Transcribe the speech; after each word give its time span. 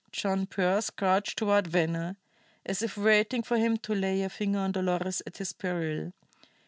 John 0.11 0.47
Pearse 0.47 0.89
crouched 0.89 1.37
toward 1.37 1.67
Venner, 1.67 2.15
as 2.65 2.81
if 2.81 2.97
waiting 2.97 3.43
for 3.43 3.59
him 3.59 3.77
to 3.85 3.93
lay 3.93 4.23
a 4.23 4.29
finger 4.31 4.57
on 4.57 4.71
Dolores 4.71 5.21
at 5.27 5.37
his 5.37 5.53
peril. 5.53 6.11